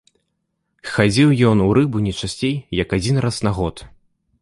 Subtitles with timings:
[0.93, 3.75] Хадзіў ён у рыбу не часцей як адзін раз на год.